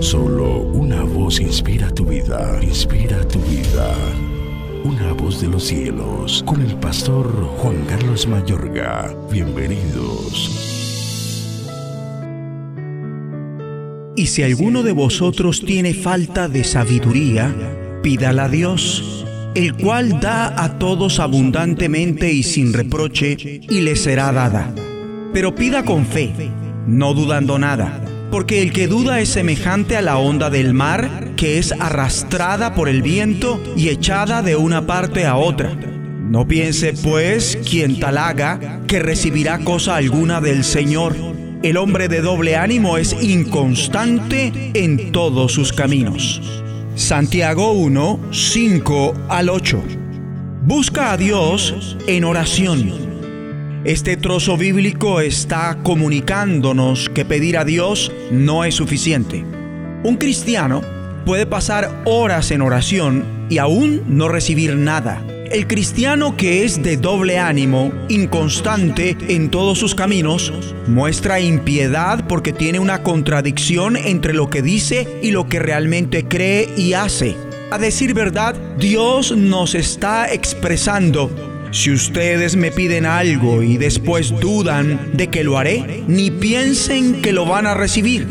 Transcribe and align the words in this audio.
Solo 0.00 0.60
una 0.60 1.02
voz 1.02 1.40
inspira 1.40 1.90
tu 1.90 2.04
vida, 2.04 2.58
inspira 2.62 3.26
tu 3.28 3.38
vida. 3.40 3.94
Una 4.84 5.12
voz 5.12 5.40
de 5.40 5.48
los 5.48 5.64
cielos, 5.64 6.42
con 6.46 6.60
el 6.60 6.74
pastor 6.76 7.26
Juan 7.58 7.84
Carlos 7.88 8.26
Mayorga. 8.26 9.14
Bienvenidos. 9.30 10.74
Y 14.16 14.26
si 14.26 14.42
alguno 14.42 14.82
de 14.82 14.92
vosotros 14.92 15.64
tiene 15.64 15.94
falta 15.94 16.48
de 16.48 16.64
sabiduría, 16.64 17.54
pídala 18.02 18.44
a 18.44 18.48
Dios, 18.48 19.24
el 19.54 19.74
cual 19.74 20.20
da 20.20 20.62
a 20.62 20.78
todos 20.78 21.20
abundantemente 21.20 22.32
y 22.32 22.42
sin 22.42 22.72
reproche, 22.72 23.36
y 23.40 23.80
le 23.80 23.94
será 23.96 24.32
dada. 24.32 24.74
Pero 25.32 25.54
pida 25.54 25.84
con 25.84 26.06
fe, 26.06 26.32
no 26.86 27.14
dudando 27.14 27.58
nada, 27.58 28.05
porque 28.30 28.62
el 28.62 28.72
que 28.72 28.86
duda 28.88 29.20
es 29.20 29.28
semejante 29.28 29.96
a 29.96 30.02
la 30.02 30.18
onda 30.18 30.50
del 30.50 30.74
mar, 30.74 31.32
que 31.36 31.58
es 31.58 31.72
arrastrada 31.72 32.74
por 32.74 32.88
el 32.88 33.02
viento 33.02 33.62
y 33.76 33.88
echada 33.88 34.42
de 34.42 34.56
una 34.56 34.86
parte 34.86 35.26
a 35.26 35.36
otra. 35.36 35.74
No 35.74 36.48
piense, 36.48 36.92
pues, 36.92 37.58
quien 37.68 38.00
tal 38.00 38.18
haga, 38.18 38.80
que 38.86 38.98
recibirá 38.98 39.58
cosa 39.60 39.96
alguna 39.96 40.40
del 40.40 40.64
Señor 40.64 41.14
el 41.62 41.78
hombre 41.78 42.06
de 42.06 42.20
doble 42.20 42.54
ánimo 42.54 42.96
es 42.96 43.16
inconstante 43.20 44.70
en 44.74 45.10
todos 45.10 45.52
sus 45.52 45.72
caminos. 45.72 46.40
Santiago 46.94 47.72
1, 47.72 48.20
5 48.30 49.14
al 49.28 49.48
8. 49.48 49.82
Busca 50.64 51.12
a 51.12 51.16
Dios 51.16 51.96
en 52.06 52.24
oración. 52.24 53.05
Este 53.86 54.16
trozo 54.16 54.56
bíblico 54.56 55.20
está 55.20 55.78
comunicándonos 55.84 57.08
que 57.08 57.24
pedir 57.24 57.56
a 57.56 57.64
Dios 57.64 58.10
no 58.32 58.64
es 58.64 58.74
suficiente. 58.74 59.44
Un 60.02 60.16
cristiano 60.16 60.82
puede 61.24 61.46
pasar 61.46 62.02
horas 62.04 62.50
en 62.50 62.62
oración 62.62 63.46
y 63.48 63.58
aún 63.58 64.02
no 64.08 64.26
recibir 64.26 64.74
nada. 64.74 65.24
El 65.52 65.68
cristiano 65.68 66.36
que 66.36 66.64
es 66.64 66.82
de 66.82 66.96
doble 66.96 67.38
ánimo, 67.38 67.92
inconstante 68.08 69.16
en 69.28 69.52
todos 69.52 69.78
sus 69.78 69.94
caminos, 69.94 70.52
muestra 70.88 71.38
impiedad 71.38 72.26
porque 72.26 72.52
tiene 72.52 72.80
una 72.80 73.04
contradicción 73.04 73.96
entre 73.96 74.34
lo 74.34 74.50
que 74.50 74.62
dice 74.62 75.20
y 75.22 75.30
lo 75.30 75.48
que 75.48 75.60
realmente 75.60 76.26
cree 76.26 76.68
y 76.76 76.94
hace. 76.94 77.36
A 77.70 77.78
decir 77.78 78.14
verdad, 78.14 78.56
Dios 78.78 79.30
nos 79.30 79.76
está 79.76 80.32
expresando 80.32 81.55
si 81.76 81.92
ustedes 81.92 82.56
me 82.56 82.72
piden 82.72 83.04
algo 83.04 83.62
y 83.62 83.76
después 83.76 84.32
dudan 84.40 85.10
de 85.12 85.28
que 85.28 85.44
lo 85.44 85.58
haré, 85.58 86.02
ni 86.08 86.30
piensen 86.30 87.20
que 87.20 87.32
lo 87.32 87.44
van 87.44 87.66
a 87.66 87.74
recibir. 87.74 88.26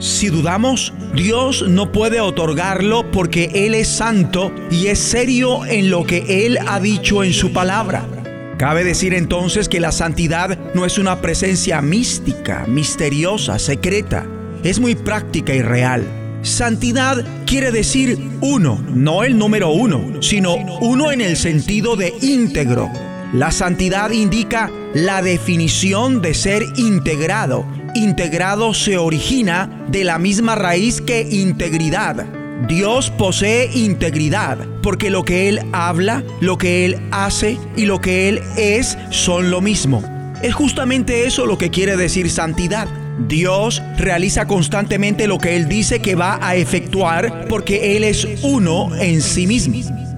Si 0.00 0.28
dudamos, 0.28 0.92
Dios 1.14 1.64
no 1.68 1.92
puede 1.92 2.20
otorgarlo 2.20 3.08
porque 3.12 3.50
Él 3.54 3.74
es 3.74 3.86
santo 3.86 4.52
y 4.70 4.88
es 4.88 4.98
serio 4.98 5.64
en 5.64 5.90
lo 5.90 6.04
que 6.04 6.46
Él 6.46 6.58
ha 6.66 6.80
dicho 6.80 7.22
en 7.22 7.32
su 7.32 7.52
palabra. 7.52 8.04
Cabe 8.58 8.82
decir 8.82 9.14
entonces 9.14 9.68
que 9.68 9.78
la 9.78 9.92
santidad 9.92 10.58
no 10.74 10.84
es 10.84 10.98
una 10.98 11.20
presencia 11.20 11.80
mística, 11.80 12.66
misteriosa, 12.66 13.60
secreta. 13.60 14.26
Es 14.64 14.80
muy 14.80 14.96
práctica 14.96 15.54
y 15.54 15.62
real. 15.62 16.04
Santidad 16.42 17.24
quiere 17.46 17.72
decir 17.72 18.18
uno, 18.40 18.80
no 18.94 19.24
el 19.24 19.36
número 19.36 19.70
uno, 19.70 20.22
sino 20.22 20.54
uno 20.80 21.10
en 21.10 21.20
el 21.20 21.36
sentido 21.36 21.96
de 21.96 22.14
íntegro. 22.22 22.88
La 23.32 23.50
santidad 23.50 24.10
indica 24.10 24.70
la 24.94 25.20
definición 25.20 26.22
de 26.22 26.34
ser 26.34 26.62
integrado, 26.76 27.66
integrado 27.94 28.72
se 28.72 28.98
origina 28.98 29.84
de 29.90 30.04
la 30.04 30.18
misma 30.18 30.54
raíz 30.54 31.00
que 31.00 31.22
integridad. 31.22 32.24
Dios 32.68 33.10
posee 33.10 33.70
integridad 33.74 34.58
porque 34.82 35.10
lo 35.10 35.24
que 35.24 35.48
Él 35.48 35.60
habla, 35.72 36.24
lo 36.40 36.56
que 36.56 36.84
Él 36.84 36.98
hace 37.10 37.58
y 37.76 37.84
lo 37.86 38.00
que 38.00 38.28
Él 38.28 38.40
es 38.56 38.96
son 39.10 39.50
lo 39.50 39.60
mismo. 39.60 40.02
Es 40.42 40.54
justamente 40.54 41.26
eso 41.26 41.46
lo 41.46 41.58
que 41.58 41.70
quiere 41.70 41.96
decir 41.96 42.30
santidad. 42.30 42.88
Dios 43.26 43.82
realiza 43.96 44.46
constantemente 44.46 45.26
lo 45.26 45.38
que 45.38 45.56
Él 45.56 45.68
dice 45.68 46.00
que 46.00 46.14
va 46.14 46.38
a 46.40 46.56
efectuar 46.56 47.46
porque 47.48 47.96
Él 47.96 48.04
es 48.04 48.26
uno 48.42 48.94
en 48.96 49.20
sí 49.22 49.46
mismo. 49.46 49.74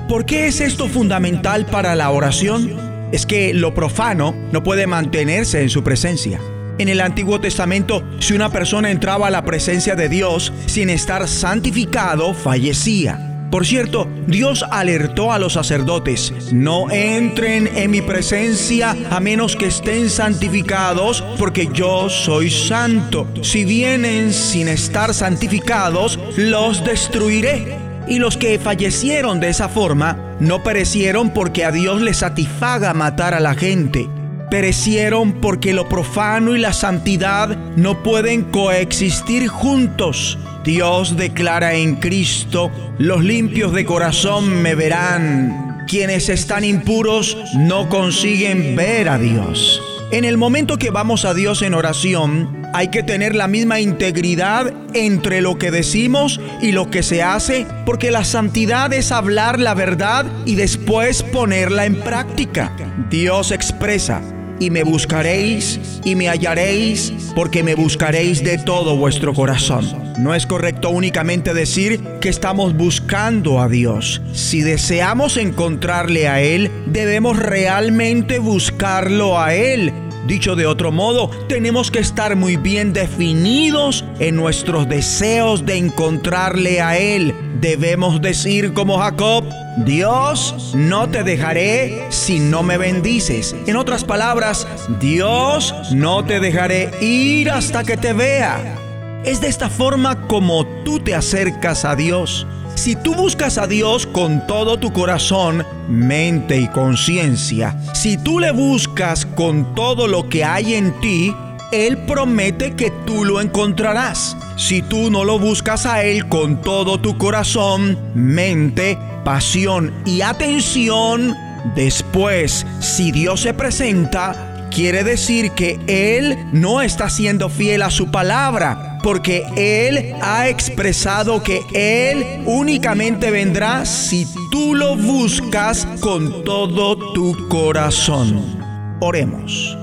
¿Por 0.08 0.26
qué 0.26 0.46
es 0.46 0.60
esto 0.60 0.88
fundamental 0.88 1.66
para 1.66 1.94
la 1.94 2.10
oración? 2.10 3.08
Es 3.12 3.26
que 3.26 3.54
lo 3.54 3.74
profano 3.74 4.34
no 4.52 4.62
puede 4.62 4.86
mantenerse 4.86 5.62
en 5.62 5.70
su 5.70 5.82
presencia. 5.82 6.40
En 6.78 6.88
el 6.88 7.00
Antiguo 7.00 7.40
Testamento, 7.40 8.02
si 8.20 8.34
una 8.34 8.50
persona 8.50 8.90
entraba 8.90 9.26
a 9.26 9.30
la 9.30 9.44
presencia 9.44 9.96
de 9.96 10.08
Dios 10.08 10.52
sin 10.66 10.90
estar 10.90 11.28
santificado, 11.28 12.34
fallecía. 12.34 13.29
Por 13.50 13.66
cierto, 13.66 14.06
Dios 14.28 14.64
alertó 14.70 15.32
a 15.32 15.38
los 15.38 15.54
sacerdotes, 15.54 16.52
no 16.52 16.90
entren 16.90 17.68
en 17.76 17.90
mi 17.90 18.00
presencia 18.00 18.96
a 19.10 19.18
menos 19.18 19.56
que 19.56 19.66
estén 19.66 20.08
santificados, 20.08 21.22
porque 21.36 21.68
yo 21.72 22.08
soy 22.08 22.50
santo. 22.50 23.26
Si 23.42 23.64
vienen 23.64 24.32
sin 24.32 24.68
estar 24.68 25.14
santificados, 25.14 26.18
los 26.36 26.84
destruiré. 26.84 27.76
Y 28.06 28.18
los 28.18 28.36
que 28.36 28.58
fallecieron 28.58 29.40
de 29.40 29.48
esa 29.48 29.68
forma 29.68 30.36
no 30.38 30.62
perecieron 30.62 31.30
porque 31.30 31.64
a 31.64 31.72
Dios 31.72 32.00
le 32.00 32.14
satisfaga 32.14 32.94
matar 32.94 33.34
a 33.34 33.40
la 33.40 33.54
gente 33.54 34.08
perecieron 34.50 35.34
porque 35.34 35.72
lo 35.72 35.88
profano 35.88 36.56
y 36.56 36.58
la 36.58 36.72
santidad 36.72 37.56
no 37.76 38.02
pueden 38.02 38.42
coexistir 38.42 39.46
juntos. 39.46 40.38
Dios 40.64 41.16
declara 41.16 41.74
en 41.74 41.96
Cristo, 41.96 42.70
los 42.98 43.24
limpios 43.24 43.72
de 43.72 43.84
corazón 43.84 44.62
me 44.62 44.74
verán. 44.74 45.84
Quienes 45.88 46.28
están 46.28 46.64
impuros 46.64 47.36
no 47.56 47.88
consiguen 47.88 48.76
ver 48.76 49.08
a 49.08 49.18
Dios. 49.18 49.82
En 50.12 50.24
el 50.24 50.36
momento 50.36 50.76
que 50.76 50.90
vamos 50.90 51.24
a 51.24 51.34
Dios 51.34 51.62
en 51.62 51.74
oración, 51.74 52.68
hay 52.74 52.88
que 52.88 53.02
tener 53.02 53.34
la 53.34 53.48
misma 53.48 53.80
integridad 53.80 54.72
entre 54.92 55.40
lo 55.40 55.58
que 55.58 55.70
decimos 55.70 56.40
y 56.60 56.72
lo 56.72 56.90
que 56.90 57.02
se 57.02 57.22
hace, 57.22 57.66
porque 57.86 58.10
la 58.10 58.24
santidad 58.24 58.92
es 58.92 59.12
hablar 59.12 59.58
la 59.58 59.74
verdad 59.74 60.26
y 60.46 60.56
después 60.56 61.22
ponerla 61.22 61.86
en 61.86 62.00
práctica. 62.00 62.76
Dios 63.08 63.50
expresa, 63.50 64.20
y 64.60 64.70
me 64.70 64.84
buscaréis 64.84 65.80
y 66.04 66.14
me 66.14 66.28
hallaréis 66.28 67.12
porque 67.34 67.64
me 67.64 67.74
buscaréis 67.74 68.44
de 68.44 68.58
todo 68.58 68.94
vuestro 68.94 69.34
corazón. 69.34 69.99
No 70.20 70.34
es 70.34 70.46
correcto 70.46 70.90
únicamente 70.90 71.54
decir 71.54 71.98
que 72.20 72.28
estamos 72.28 72.76
buscando 72.76 73.58
a 73.58 73.70
Dios. 73.70 74.20
Si 74.34 74.60
deseamos 74.60 75.38
encontrarle 75.38 76.28
a 76.28 76.42
Él, 76.42 76.70
debemos 76.84 77.38
realmente 77.38 78.38
buscarlo 78.38 79.40
a 79.40 79.54
Él. 79.54 79.94
Dicho 80.26 80.56
de 80.56 80.66
otro 80.66 80.92
modo, 80.92 81.30
tenemos 81.48 81.90
que 81.90 82.00
estar 82.00 82.36
muy 82.36 82.58
bien 82.58 82.92
definidos 82.92 84.04
en 84.18 84.36
nuestros 84.36 84.86
deseos 84.90 85.64
de 85.64 85.78
encontrarle 85.78 86.82
a 86.82 86.98
Él. 86.98 87.34
Debemos 87.58 88.20
decir 88.20 88.74
como 88.74 88.98
Jacob, 88.98 89.44
Dios, 89.78 90.74
no 90.76 91.08
te 91.08 91.24
dejaré 91.24 92.04
si 92.10 92.40
no 92.40 92.62
me 92.62 92.76
bendices. 92.76 93.56
En 93.66 93.76
otras 93.76 94.04
palabras, 94.04 94.68
Dios, 95.00 95.74
no 95.94 96.26
te 96.26 96.40
dejaré 96.40 96.90
ir 97.00 97.50
hasta 97.50 97.84
que 97.84 97.96
te 97.96 98.12
vea. 98.12 98.76
Es 99.24 99.40
de 99.42 99.48
esta 99.48 99.68
forma 99.68 100.26
como 100.28 100.66
tú 100.84 100.98
te 100.98 101.14
acercas 101.14 101.84
a 101.84 101.94
Dios. 101.94 102.46
Si 102.74 102.96
tú 102.96 103.14
buscas 103.14 103.58
a 103.58 103.66
Dios 103.66 104.06
con 104.06 104.46
todo 104.46 104.78
tu 104.78 104.94
corazón, 104.94 105.66
mente 105.88 106.58
y 106.58 106.68
conciencia, 106.68 107.76
si 107.92 108.16
tú 108.16 108.38
le 108.38 108.52
buscas 108.52 109.26
con 109.26 109.74
todo 109.74 110.06
lo 110.06 110.30
que 110.30 110.42
hay 110.44 110.74
en 110.74 110.98
ti, 111.00 111.34
Él 111.70 111.98
promete 111.98 112.72
que 112.72 112.90
tú 113.06 113.26
lo 113.26 113.42
encontrarás. 113.42 114.36
Si 114.56 114.80
tú 114.80 115.10
no 115.10 115.24
lo 115.24 115.38
buscas 115.38 115.84
a 115.84 116.02
Él 116.02 116.26
con 116.28 116.62
todo 116.62 116.98
tu 116.98 117.18
corazón, 117.18 117.98
mente, 118.14 118.98
pasión 119.22 119.92
y 120.06 120.22
atención, 120.22 121.36
después, 121.74 122.66
si 122.80 123.12
Dios 123.12 123.42
se 123.42 123.52
presenta, 123.52 124.68
quiere 124.70 125.04
decir 125.04 125.50
que 125.50 125.78
Él 125.86 126.38
no 126.52 126.80
está 126.80 127.10
siendo 127.10 127.50
fiel 127.50 127.82
a 127.82 127.90
su 127.90 128.10
palabra, 128.10 128.89
porque 129.02 129.44
Él 129.56 130.14
ha 130.22 130.48
expresado 130.48 131.42
que 131.42 131.62
Él 131.72 132.42
únicamente 132.46 133.30
vendrá 133.30 133.84
si 133.86 134.26
tú 134.50 134.74
lo 134.74 134.96
buscas 134.96 135.86
con 136.00 136.44
todo 136.44 137.12
tu 137.12 137.48
corazón. 137.48 138.58
Oremos. 139.00 139.76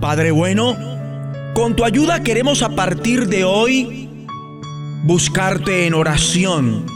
Padre 0.00 0.30
bueno, 0.30 0.76
con 1.54 1.76
tu 1.76 1.84
ayuda 1.84 2.22
queremos 2.22 2.62
a 2.62 2.70
partir 2.70 3.28
de 3.28 3.44
hoy 3.44 4.08
buscarte 5.04 5.86
en 5.86 5.94
oración 5.94 6.86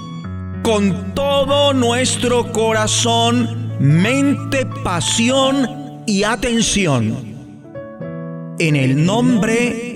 con 0.67 1.15
todo 1.15 1.73
nuestro 1.73 2.51
corazón, 2.51 3.71
mente, 3.79 4.67
pasión 4.83 6.03
y 6.05 6.25
atención. 6.25 7.37
En 8.59 8.75
el 8.75 9.07
nombre 9.07 9.55
de 9.55 9.96